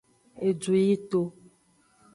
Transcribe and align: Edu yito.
Edu 0.47 0.73
yito. 0.85 1.21